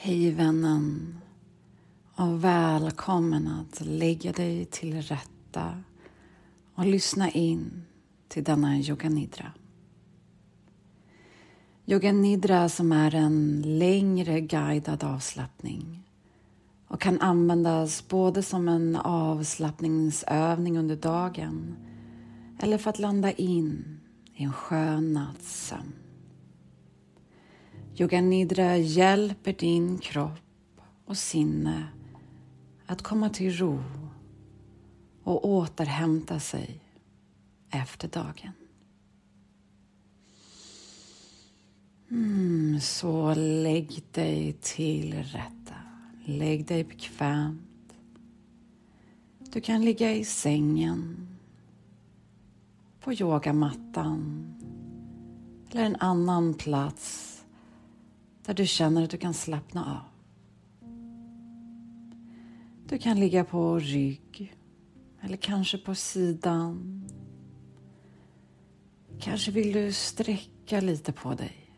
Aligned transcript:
Hej 0.00 0.30
vännen 0.30 1.18
och 2.14 2.44
välkommen 2.44 3.48
att 3.48 3.80
lägga 3.80 4.32
dig 4.32 4.64
till 4.64 5.02
rätta 5.02 5.82
och 6.74 6.86
lyssna 6.86 7.30
in 7.30 7.82
till 8.28 8.44
denna 8.44 8.78
yoga 8.78 9.08
nidra. 9.08 9.52
Yoga 11.86 12.12
nidra 12.12 12.68
som 12.68 12.92
är 12.92 13.14
en 13.14 13.62
längre 13.78 14.40
guidad 14.40 15.04
avslappning 15.04 16.02
och 16.88 17.00
kan 17.00 17.20
användas 17.20 18.08
både 18.08 18.42
som 18.42 18.68
en 18.68 18.96
avslappningsövning 18.96 20.78
under 20.78 20.96
dagen 20.96 21.76
eller 22.58 22.78
för 22.78 22.90
att 22.90 22.98
landa 22.98 23.32
in 23.32 24.00
i 24.34 24.44
en 24.44 24.52
skön 24.52 25.12
natts 25.12 25.66
sömn. 25.68 26.07
Yoga 28.00 28.20
Nidra 28.20 28.76
hjälper 28.76 29.52
din 29.52 29.98
kropp 29.98 30.80
och 31.04 31.16
sinne 31.16 31.88
att 32.86 33.02
komma 33.02 33.30
till 33.30 33.56
ro 33.56 33.82
och 35.22 35.48
återhämta 35.48 36.40
sig 36.40 36.80
efter 37.70 38.08
dagen. 38.08 38.52
Mm, 42.10 42.80
så 42.80 43.34
lägg 43.34 44.02
dig 44.12 44.56
till 44.60 45.14
rätta. 45.14 45.74
Lägg 46.24 46.66
dig 46.66 46.84
bekvämt. 46.84 47.94
Du 49.38 49.60
kan 49.60 49.84
ligga 49.84 50.12
i 50.12 50.24
sängen, 50.24 51.28
på 53.00 53.12
yogamattan 53.12 54.54
eller 55.70 55.84
en 55.84 55.96
annan 55.96 56.54
plats 56.54 57.27
där 58.48 58.54
du 58.54 58.66
känner 58.66 59.04
att 59.04 59.10
du 59.10 59.16
kan 59.16 59.34
slappna 59.34 59.96
av. 59.96 60.08
Du 62.88 62.98
kan 62.98 63.20
ligga 63.20 63.44
på 63.44 63.78
rygg 63.78 64.56
eller 65.20 65.36
kanske 65.36 65.78
på 65.78 65.94
sidan. 65.94 67.04
Kanske 69.20 69.50
vill 69.50 69.72
du 69.72 69.92
sträcka 69.92 70.80
lite 70.80 71.12
på 71.12 71.34
dig. 71.34 71.72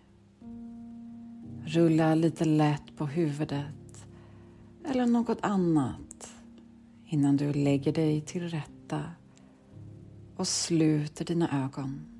Rulla 1.65 2.15
lite 2.15 2.45
lätt 2.45 2.97
på 2.97 3.07
huvudet 3.07 4.07
eller 4.85 5.07
något 5.07 5.39
annat 5.43 6.33
innan 7.07 7.37
du 7.37 7.53
lägger 7.53 7.93
dig 7.93 8.21
till 8.21 8.49
rätta 8.49 9.03
och 10.37 10.49
sluter 10.49 11.25
dina 11.25 11.65
ögon. 11.65 12.20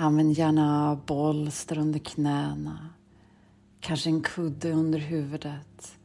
Använd 0.00 0.32
gärna 0.32 1.00
bolster 1.06 1.78
under 1.78 1.98
knäna, 1.98 2.88
kanske 3.80 4.10
en 4.10 4.20
kudde 4.20 4.72
under 4.72 4.98
huvudet 4.98 5.98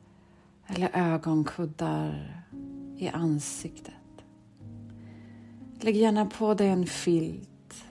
eller 0.67 0.89
ögonkuddar 0.93 2.43
i 2.97 3.07
ansiktet. 3.07 3.93
Lägg 5.79 5.95
gärna 5.95 6.25
på 6.25 6.53
dig 6.53 6.67
en 6.67 6.85
filt 6.85 7.85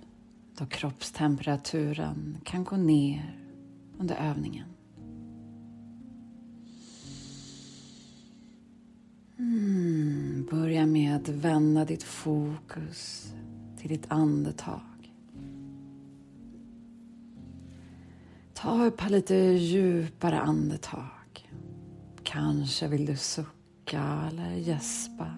då 0.58 0.66
kroppstemperaturen 0.66 2.38
kan 2.44 2.64
gå 2.64 2.76
ner 2.76 3.38
under 3.98 4.14
övningen. 4.14 4.68
Mm, 9.38 10.48
börja 10.50 10.86
med 10.86 11.16
att 11.16 11.28
vända 11.28 11.84
ditt 11.84 12.02
fokus 12.02 13.32
till 13.78 13.88
ditt 13.88 14.06
andetag. 14.08 14.91
Ta 18.62 18.86
ett 18.86 18.96
par 18.96 19.08
lite 19.08 19.34
djupare 19.34 20.40
andetag. 20.40 21.50
Kanske 22.22 22.88
vill 22.88 23.06
du 23.06 23.16
sucka 23.16 24.28
eller 24.28 24.54
gäspa. 24.54 25.34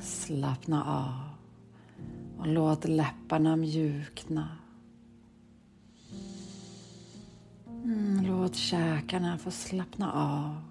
Slappna 0.00 0.84
av 0.84 1.28
och 2.38 2.46
låt 2.46 2.84
läpparna 2.84 3.56
mjukna. 3.56 4.48
Mm, 7.84 8.26
låt 8.26 8.54
käkarna 8.56 9.38
få 9.38 9.50
slappna 9.50 10.12
av. 10.12 10.62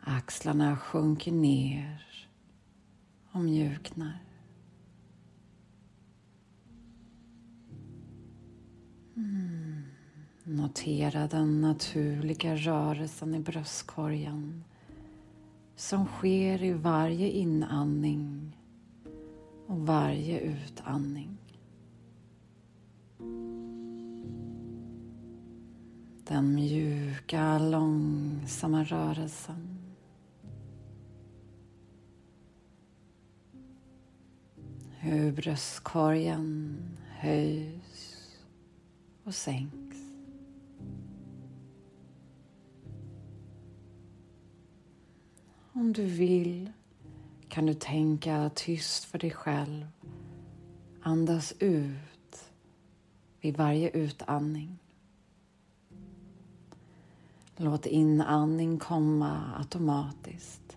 Axlarna 0.00 0.76
sjunker 0.76 1.32
ner 1.32 2.13
och 3.34 3.40
mjuknar. 3.40 4.22
Mm. 9.16 9.82
Notera 10.44 11.26
den 11.26 11.60
naturliga 11.60 12.56
rörelsen 12.56 13.34
i 13.34 13.38
bröstkorgen 13.38 14.64
som 15.76 16.06
sker 16.06 16.62
i 16.62 16.72
varje 16.72 17.30
inandning 17.30 18.56
och 19.66 19.86
varje 19.86 20.40
utandning. 20.40 21.38
Den 26.28 26.54
mjuka, 26.54 27.58
långsamma 27.58 28.84
rörelsen 28.84 29.73
hur 35.04 35.32
bröstkorgen 35.32 36.78
höjs 37.08 38.28
och 39.24 39.34
sänks. 39.34 39.98
Om 45.72 45.92
du 45.92 46.04
vill 46.04 46.72
kan 47.48 47.66
du 47.66 47.74
tänka 47.74 48.50
tyst 48.54 49.04
för 49.04 49.18
dig 49.18 49.30
själv. 49.30 49.86
Andas 51.02 51.54
ut 51.58 52.50
vid 53.40 53.56
varje 53.56 53.90
utandning. 53.90 54.78
Låt 57.56 57.86
inandning 57.86 58.78
komma 58.78 59.54
automatiskt. 59.58 60.76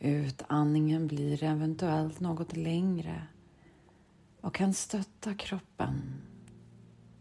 Utandningen 0.00 1.06
blir 1.06 1.44
eventuellt 1.44 2.20
något 2.20 2.56
längre 2.56 3.22
och 4.40 4.54
kan 4.54 4.74
stötta 4.74 5.34
kroppen 5.34 6.22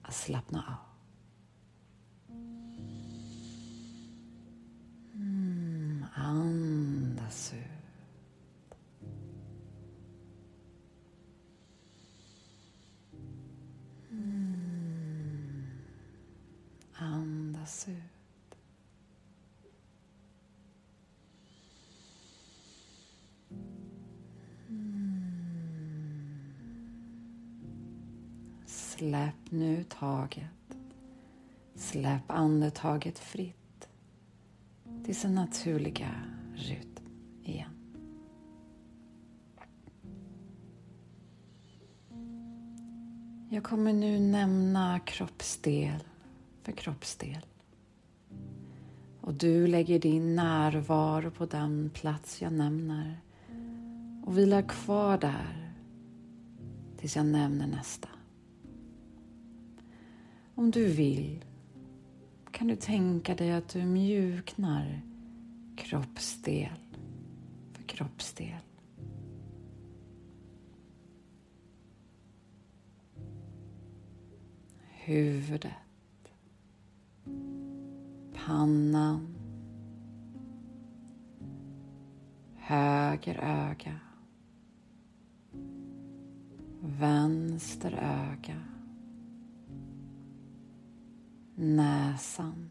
att 0.02 0.16
slappna 0.16 0.60
av. 0.60 0.86
Mm, 5.14 6.06
andas 6.16 7.54
ut. 7.54 8.78
Mm, 14.12 15.64
andas 16.94 17.88
ut. 17.88 18.15
Släpp 28.98 29.52
nu 29.52 29.84
taget. 29.84 30.78
Släpp 31.76 32.32
andetaget 32.32 33.20
fritt 33.20 33.90
till 35.04 35.16
sin 35.16 35.36
naturliga 35.36 36.10
rytm 36.56 37.08
igen. 37.44 37.72
Jag 43.50 43.64
kommer 43.64 43.94
nu 43.94 44.20
nämna 44.20 45.00
kroppsdel 45.00 46.04
för 46.64 46.72
kroppsdel. 46.72 47.46
Och 49.22 49.34
du 49.34 49.68
lägger 49.68 50.00
din 50.00 50.36
närvaro 50.36 51.32
på 51.32 51.46
den 51.46 51.90
plats 51.94 52.42
jag 52.42 52.54
nämner 52.54 53.20
och 54.26 54.38
vilar 54.38 54.62
kvar 54.62 55.18
där 55.18 55.74
tills 56.98 57.16
jag 57.16 57.26
nämner 57.26 57.68
nästa. 57.68 58.10
Om 60.56 60.72
du 60.72 60.88
vill 60.88 61.46
kan 62.52 62.68
du 62.68 62.76
tänka 62.76 63.36
dig 63.36 63.52
att 63.52 63.70
du 63.70 63.86
mjuknar 63.86 65.02
kroppsdel 65.76 66.80
för 67.74 67.84
kroppsdel. 67.84 68.60
Huvudet 74.92 75.72
pannan, 78.46 79.36
höger 82.56 83.36
öga, 83.36 84.00
vänster 86.80 87.92
öga, 87.92 88.75
näsan, 91.56 92.70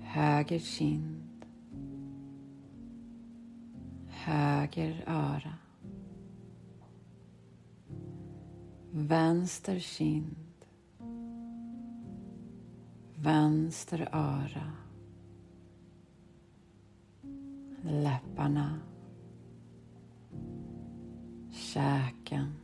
höger 0.00 0.58
kind, 0.58 1.44
höger 4.06 5.04
öra, 5.06 5.54
vänster 8.90 9.78
kind, 9.78 10.64
vänster 13.14 14.08
öra, 14.12 14.72
läpparna, 17.82 18.78
käken, 21.50 22.57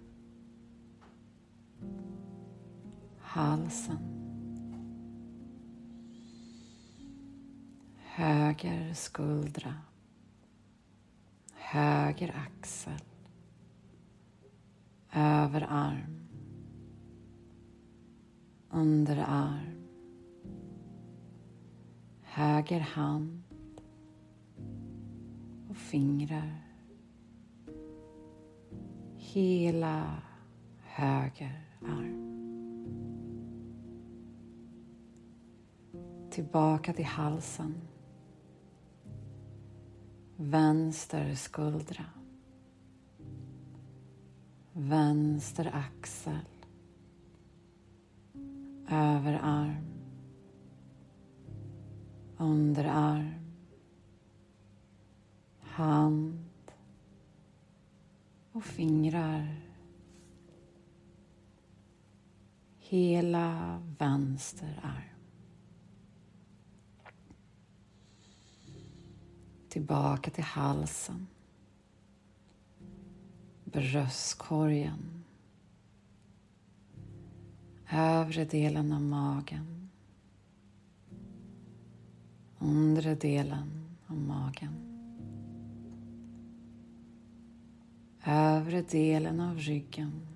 halsen, 3.35 3.99
höger 7.97 8.95
skuldra, 8.95 9.75
höger 11.55 12.35
axel, 12.47 13.01
överarm, 15.13 16.29
underarm, 18.71 19.89
höger 22.23 22.81
hand. 22.81 23.43
Och 25.71 25.77
fingrar. 25.77 26.61
Hela 29.17 30.23
höger 30.83 31.65
arm. 31.83 32.24
Tillbaka 36.35 36.93
till 36.93 37.05
halsen. 37.05 37.75
Vänster 40.37 41.35
skuldra. 41.35 42.05
Vänster 44.73 45.71
axel. 45.75 46.39
Överarm 48.91 49.95
underarm, 52.45 53.35
hand 55.61 56.73
och 58.53 58.65
fingrar. 58.65 59.61
Hela 62.79 63.83
vänster 63.99 64.81
arm. 64.83 65.14
Tillbaka 69.75 70.31
till 70.31 70.45
halsen. 70.45 71.27
Bröstkorgen. 73.65 75.25
Övre 77.91 78.45
delen 78.45 78.93
av 78.93 79.03
magen 79.03 79.75
undre 82.65 83.15
delen 83.15 83.97
av 84.07 84.17
magen. 84.17 84.75
Övre 88.25 88.83
delen 88.83 89.41
av 89.41 89.59
ryggen. 89.59 90.27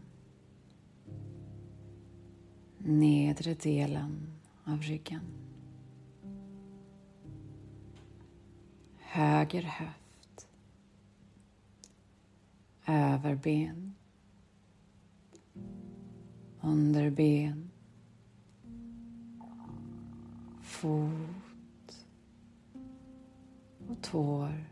Nedre 2.78 3.54
delen 3.54 4.26
av 4.64 4.82
ryggen. 4.82 5.47
Höger 9.10 9.62
höft. 9.62 10.48
Överben. 12.86 13.94
Underben. 16.60 17.70
Fot 20.62 22.06
och 23.88 24.02
tår. 24.02 24.64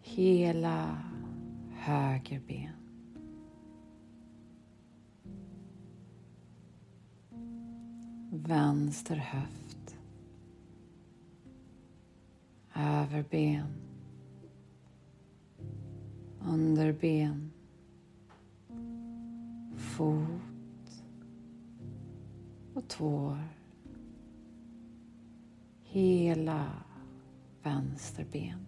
Hela 0.00 1.02
höger 1.72 2.40
ben. 2.40 2.70
Vänster 8.30 9.16
höft. 9.16 9.63
Överben. 12.74 13.66
Underben. 16.40 17.52
Fot 19.76 21.04
och 22.74 22.88
tår. 22.88 23.38
Hela 25.82 26.72
vänsterben. 27.62 28.66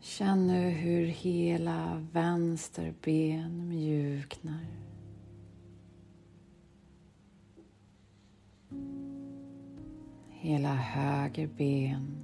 Känn 0.00 0.46
nu 0.46 0.70
hur 0.70 1.06
hela 1.06 2.06
vänster 2.12 2.94
ben 3.04 3.68
mjuknar. 3.68 4.87
Hela 10.40 10.74
höger 10.74 11.48
ben 11.58 12.16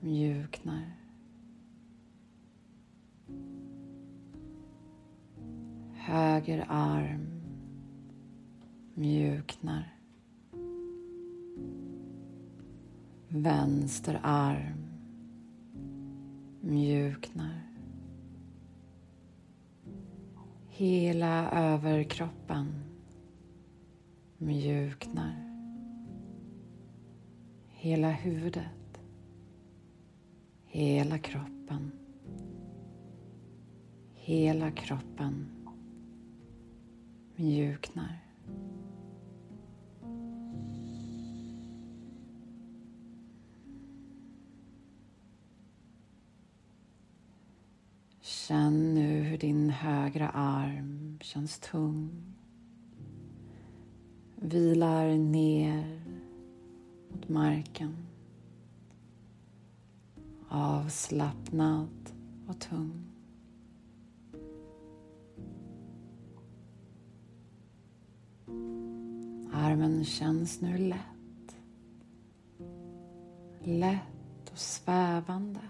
mjuknar. 0.00 0.96
Höger 5.94 6.66
arm 6.68 7.26
mjuknar. 8.94 9.98
Vänster 13.28 14.20
arm 14.22 14.86
mjuknar. 16.60 17.62
Hela 20.68 21.50
överkroppen 21.50 22.68
mjuknar. 24.38 25.47
Hela 27.80 28.10
huvudet. 28.10 29.00
Hela 30.64 31.18
kroppen. 31.18 31.92
Hela 34.14 34.70
kroppen 34.70 35.48
mjuknar. 37.36 38.18
Känn 48.20 48.94
nu 48.94 49.22
hur 49.22 49.38
din 49.38 49.70
högra 49.70 50.28
arm 50.28 51.18
känns 51.20 51.58
tung. 51.58 52.10
Vilar 54.36 55.16
ner 55.16 55.97
mot 57.28 57.34
marken. 57.34 57.96
Avslappnad 60.48 62.12
och 62.48 62.60
tung. 62.60 63.04
Armen 69.52 70.04
känns 70.04 70.60
nu 70.60 70.78
lätt. 70.78 71.56
Lätt 73.62 74.50
och 74.52 74.58
svävande. 74.58 75.60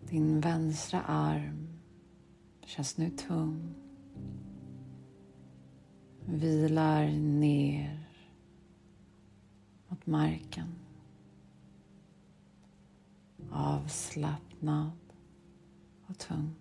Din 0.00 0.40
vänstra 0.40 1.02
arm 1.02 1.68
känns 2.64 2.96
nu 2.96 3.10
tung. 3.10 3.85
Vilar 6.28 7.08
ner 7.12 8.08
mot 9.88 10.06
marken. 10.06 10.74
Avslappnad 13.50 14.90
och 16.06 16.18
tung. 16.18 16.54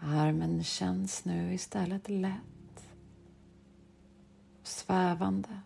Armen 0.00 0.64
känns 0.64 1.24
nu 1.24 1.54
istället 1.54 2.08
lätt 2.08 2.92
och 4.60 4.66
svävande. 4.66 5.60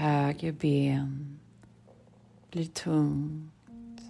Höger 0.00 0.52
ben 0.52 1.38
blir 2.50 2.64
tungt. 2.64 4.02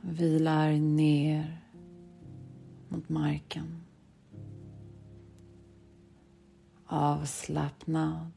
Vilar 0.00 0.72
ner 0.72 1.62
mot 2.88 3.08
marken. 3.08 3.82
Avslappnad 6.86 8.32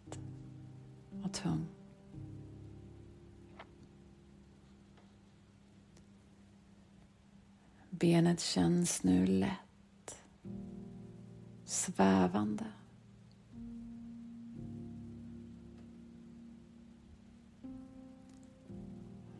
och 1.24 1.34
tung. 1.34 1.66
Benet 7.90 8.40
känns 8.40 9.04
nu 9.04 9.26
lätt, 9.26 10.24
svävande. 11.66 12.66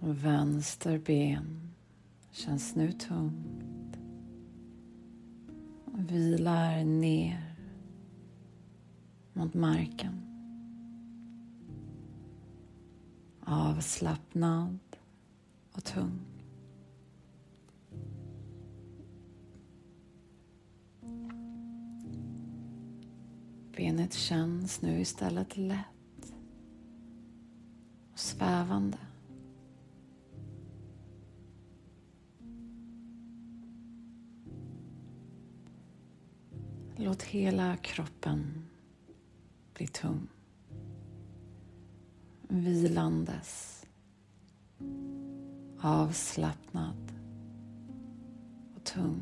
Vänster 0.08 1.00
ben 1.00 1.74
känns 2.32 2.76
nu 2.76 2.92
tungt. 2.92 3.98
Vilar 5.86 6.84
ner 6.84 7.56
mot 9.34 9.54
marken. 9.54 10.22
Avslappnad 13.46 14.80
och 15.72 15.84
tung. 15.84 16.20
Benet 23.78 24.14
känns 24.14 24.82
nu 24.82 25.00
istället 25.02 25.58
lätt 25.58 26.34
och 28.14 28.20
svävande. 28.20 28.98
Låt 36.98 37.24
hela 37.24 37.78
kroppen 37.78 38.66
bli 39.74 39.88
tung. 39.88 40.28
Vilandes. 42.48 43.86
Avslappnad 45.80 47.14
och 48.76 48.84
tung. 48.84 49.22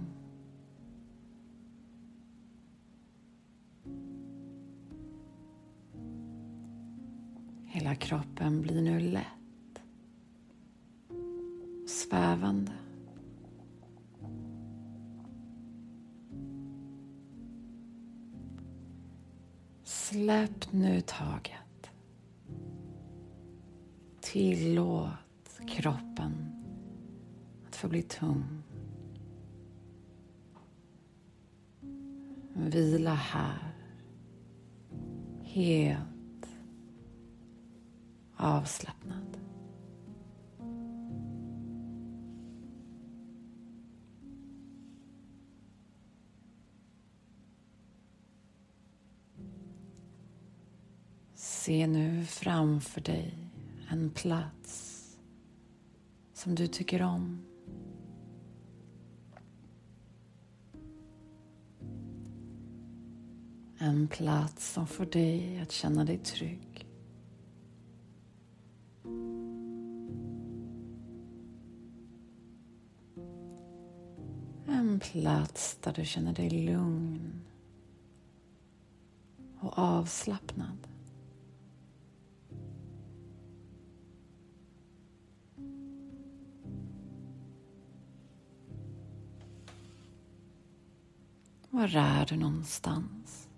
Hela 7.65 7.95
kroppen 7.95 8.61
blir 8.61 8.81
nu 8.81 8.99
lätt 8.99 9.81
och 11.83 11.89
svävande. 11.89 12.82
Släpp 20.23 20.71
nu 20.71 21.01
taget. 21.01 21.91
Tillåt 24.21 25.59
kroppen 25.67 26.63
att 27.67 27.75
få 27.75 27.87
bli 27.87 28.01
tung. 28.01 28.63
Vila 32.53 33.13
här. 33.13 33.73
Helt 35.41 36.47
avslappnad. 38.37 39.12
Se 51.63 51.87
nu 51.87 52.25
framför 52.25 53.01
dig 53.01 53.33
en 53.89 54.09
plats 54.09 54.99
som 56.33 56.55
du 56.55 56.67
tycker 56.67 57.01
om. 57.01 57.41
En 63.77 64.07
plats 64.07 64.73
som 64.73 64.87
får 64.87 65.05
dig 65.05 65.59
att 65.59 65.71
känna 65.71 66.05
dig 66.05 66.17
trygg. 66.17 66.87
En 74.67 74.99
plats 74.99 75.77
där 75.81 75.93
du 75.93 76.05
känner 76.05 76.33
dig 76.33 76.49
lugn 76.49 77.41
och 79.59 79.79
avslappnad. 79.79 80.92
Var 91.73 91.95
är 91.95 92.25
du 92.25 92.37
någonstans? 92.37 93.49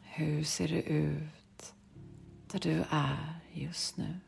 Hur 0.00 0.44
ser 0.44 0.68
det 0.68 0.82
ut 0.82 1.74
där 2.46 2.58
du 2.58 2.84
är 2.90 3.40
just 3.52 3.96
nu? 3.96 4.20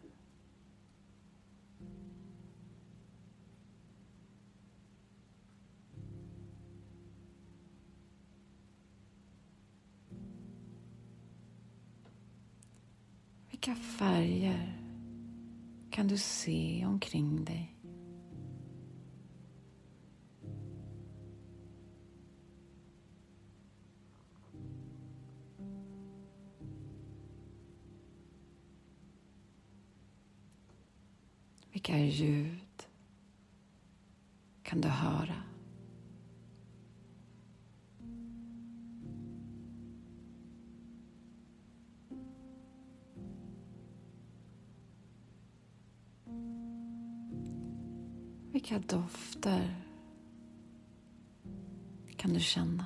Vilka 13.60 13.80
färger 13.80 14.78
kan 15.90 16.08
du 16.08 16.18
se 16.18 16.86
omkring 16.86 17.44
dig? 17.44 17.76
Vilka 31.72 31.98
ljud 31.98 32.86
kan 34.62 34.80
du 34.80 34.88
höra? 34.88 35.39
Vilka 48.52 48.78
dofter 48.78 49.76
kan 52.16 52.32
du 52.32 52.40
känna? 52.40 52.84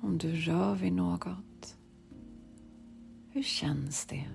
Om 0.00 0.18
du 0.18 0.36
rör 0.36 0.74
vid 0.74 0.92
något, 0.92 1.76
hur 3.28 3.42
känns 3.42 4.06
det? 4.06 4.28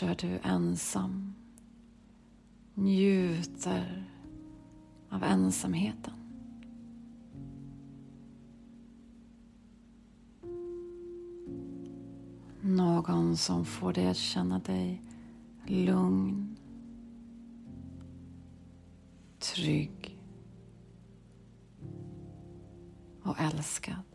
Kanske 0.00 0.26
är 0.26 0.30
du 0.30 0.38
ensam, 0.42 1.34
njuter 2.74 4.10
av 5.10 5.22
ensamheten. 5.22 6.14
Någon 12.60 13.36
som 13.36 13.64
får 13.64 13.92
dig 13.92 14.06
att 14.06 14.16
känna 14.16 14.58
dig 14.58 15.02
lugn, 15.66 16.56
trygg 19.38 20.18
och 23.22 23.40
älskad. 23.40 24.13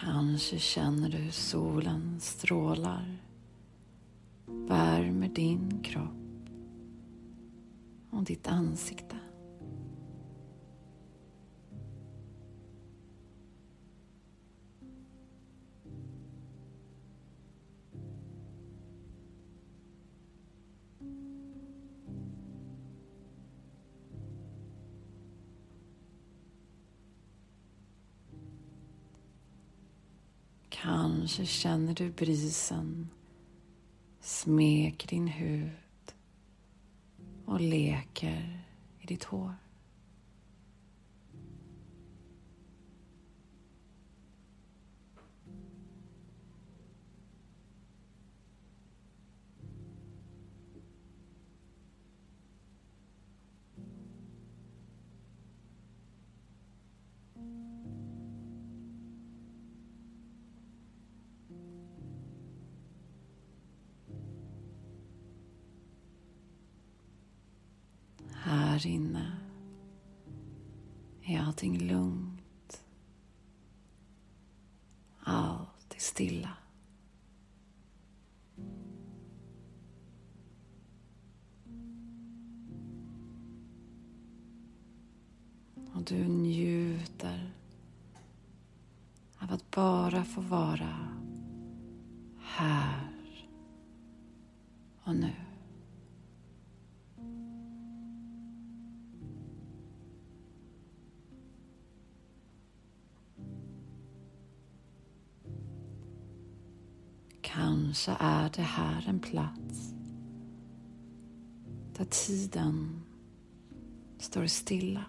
Kanske 0.00 0.58
känner 0.58 1.08
du 1.08 1.16
hur 1.16 1.30
solen 1.30 2.20
strålar, 2.20 3.18
värmer 4.46 5.28
din 5.28 5.82
kropp 5.82 6.48
och 8.10 8.24
ditt 8.24 8.46
ansikte. 8.46 9.16
Kanske 31.36 31.54
känner 31.54 31.94
du 31.94 32.10
brisen 32.10 33.08
smeker 34.20 35.08
din 35.08 35.28
hud 35.28 35.70
och 37.46 37.60
leker 37.60 38.64
i 39.00 39.06
ditt 39.06 39.24
hår. 39.24 39.54
Allting 71.54 71.78
lugnt. 71.78 72.82
Allt 75.20 75.94
är 75.94 76.00
stilla. 76.00 76.50
Och 85.92 86.02
du 86.04 86.24
njuter 86.28 87.52
av 89.38 89.52
att 89.52 89.70
bara 89.70 90.24
få 90.24 90.40
vara 90.40 91.08
här 92.40 93.10
och 95.04 95.16
nu. 95.16 95.53
Kanske 108.04 108.24
är 108.24 108.50
det 108.54 108.62
här 108.62 109.08
en 109.08 109.20
plats 109.20 109.94
där 111.96 112.04
tiden 112.04 113.02
står 114.18 114.46
stilla. 114.46 115.04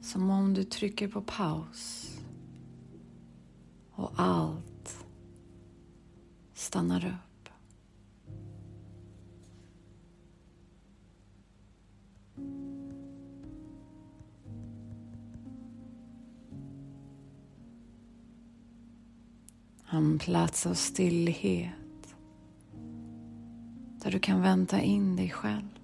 Som 0.00 0.30
om 0.30 0.54
du 0.54 0.64
trycker 0.64 1.08
på 1.08 1.22
paus 1.22 2.14
och 3.90 4.12
allt 4.16 5.06
stannar 6.54 7.06
upp. 7.06 7.27
En 19.90 20.18
plats 20.18 20.66
av 20.66 20.74
stillhet 20.74 22.14
där 24.02 24.10
du 24.10 24.18
kan 24.18 24.40
vänta 24.42 24.80
in 24.80 25.16
dig 25.16 25.30
själv. 25.30 25.77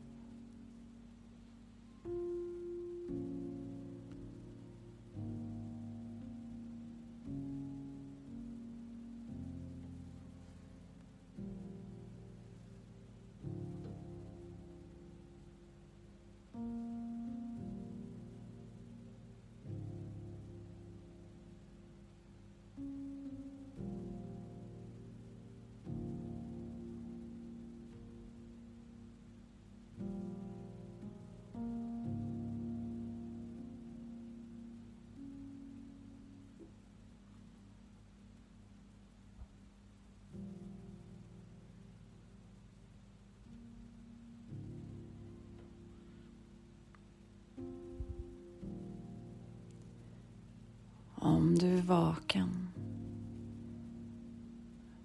Vaken 51.84 52.68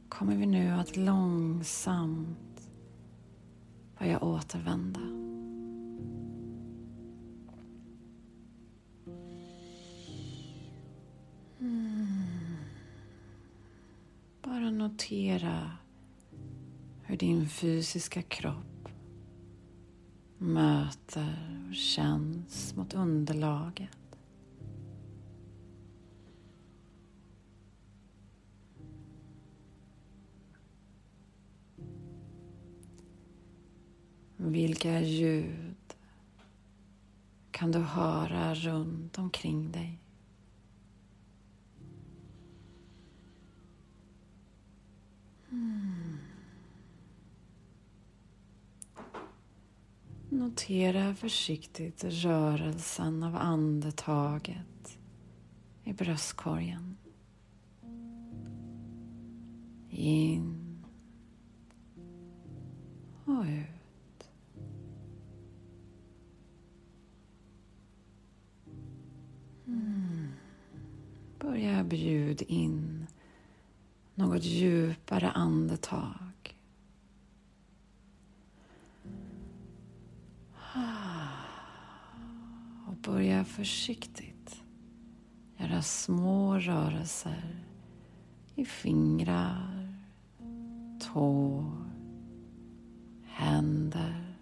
kommer 0.09 0.35
vi 0.35 0.45
nu 0.45 0.69
att 0.69 0.97
långsamt 0.97 2.69
börja 3.99 4.23
återvända. 4.23 4.99
Mm. 11.59 12.57
Bara 14.43 14.71
notera 14.71 15.71
hur 17.03 17.17
din 17.17 17.49
fysiska 17.49 18.21
kropp 18.21 18.89
möter 20.37 21.65
och 21.69 21.75
känns 21.75 22.75
mot 22.75 22.93
underlaget. 22.93 23.98
Vilka 34.79 34.99
ljud 34.99 35.95
kan 37.51 37.71
du 37.71 37.79
höra 37.79 38.55
runt 38.55 39.17
omkring 39.17 39.71
dig? 39.71 39.99
Mm. 45.51 46.17
Notera 50.29 51.15
försiktigt 51.15 52.03
rörelsen 52.03 53.23
av 53.23 53.35
andetaget 53.35 54.97
i 55.83 55.93
bröstkorgen. 55.93 56.97
In 59.89 60.83
och 63.25 63.43
ut. 63.43 63.78
Börja 71.39 71.83
bjud 71.83 72.41
in 72.41 73.07
något 74.15 74.43
djupare 74.43 75.31
andetag. 75.31 76.55
Och 82.87 82.95
börja 82.95 83.45
försiktigt 83.45 84.63
göra 85.57 85.81
små 85.81 86.59
rörelser 86.59 87.65
i 88.55 88.65
fingrar, 88.65 89.93
tår, 91.13 91.89
händer 93.23 94.35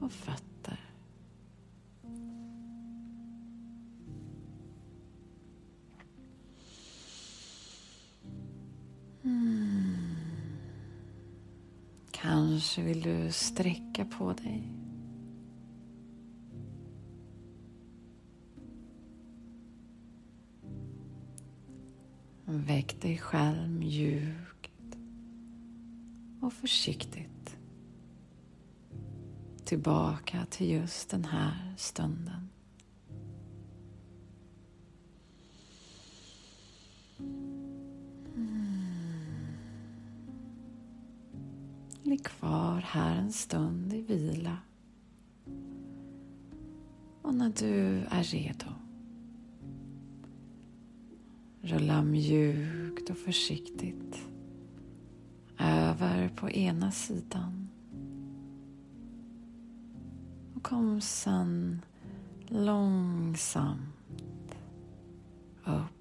och 0.00 0.12
fötter. 0.12 0.47
Kanske 12.58 12.82
vill 12.82 13.02
du 13.02 13.32
sträcka 13.32 14.04
på 14.04 14.32
dig. 14.32 14.72
Väck 22.44 23.00
dig 23.02 23.18
själv 23.18 23.70
mjukt 23.70 24.98
och 26.40 26.52
försiktigt 26.52 27.56
tillbaka 29.64 30.46
till 30.50 30.70
just 30.70 31.10
den 31.10 31.24
här 31.24 31.74
stunden. 31.76 32.48
Dig 42.18 42.24
kvar 42.24 42.80
här 42.80 43.16
en 43.16 43.32
stund 43.32 43.92
i 43.92 44.02
vila. 44.02 44.56
Och 47.22 47.34
när 47.34 47.52
du 47.58 48.02
är 48.10 48.22
redo 48.22 48.66
rulla 51.60 52.02
mjukt 52.02 53.10
och 53.10 53.16
försiktigt 53.16 54.18
över 55.58 56.28
på 56.28 56.50
ena 56.50 56.90
sidan 56.90 57.68
och 60.54 60.62
kom 60.62 61.00
sen 61.00 61.82
långsamt 62.46 63.80
upp 65.64 65.94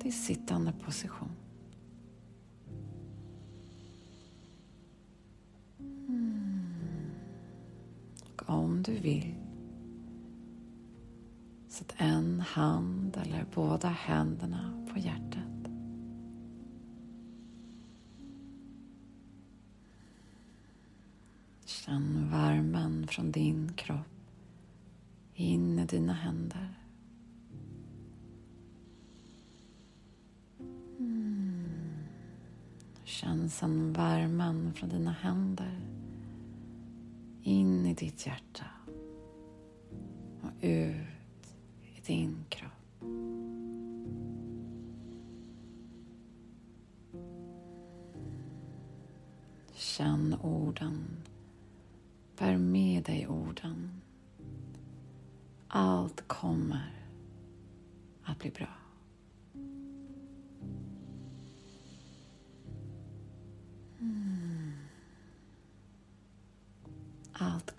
till 0.00 0.24
sittande 0.24 0.72
position. 0.72 1.43
Om 8.54 8.82
du 8.82 8.98
vill. 8.98 9.34
Sätt 11.68 11.94
en 11.96 12.40
hand 12.40 13.16
eller 13.16 13.46
båda 13.54 13.88
händerna 13.88 14.86
på 14.92 14.98
hjärtat. 14.98 15.70
Känn 21.64 22.30
värmen 22.30 23.06
från 23.06 23.32
din 23.32 23.72
kropp 23.72 23.98
in 25.34 25.78
i 25.78 25.86
dina 25.86 26.12
händer. 26.12 26.74
Mm. 30.98 31.68
Känn 33.04 33.50
sedan 33.50 33.92
värmen 33.92 34.74
från 34.74 34.88
dina 34.88 35.12
händer 35.12 35.80
in 37.44 37.73
i 37.94 37.96
ditt 37.96 38.26
hjärta 38.26 38.64
och 40.42 40.50
ut 40.60 41.56
i 41.82 42.00
din 42.06 42.44
kropp. 42.48 42.72
Känn 49.72 50.36
orden. 50.42 51.06
Bär 52.38 52.56
med 52.56 53.04
dig 53.04 53.28
orden. 53.28 54.00
Allt 55.68 56.28
kommer 56.28 57.08
att 58.24 58.38
bli 58.38 58.50
bra. 58.50 58.83